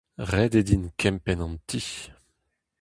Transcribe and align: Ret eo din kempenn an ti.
Ret 0.31 0.53
eo 0.59 0.65
din 0.69 0.85
kempenn 1.01 1.43
an 1.45 1.55
ti. 1.67 1.81